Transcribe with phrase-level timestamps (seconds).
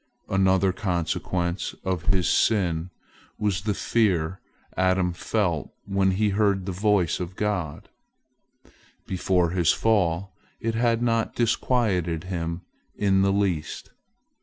[0.29, 2.89] Another consequence of his sin
[3.37, 4.39] was the fear
[4.75, 7.87] Adam felt when he heard the voice of God:
[9.05, 12.61] before his fall it had not disquieted him
[12.95, 13.91] in the least.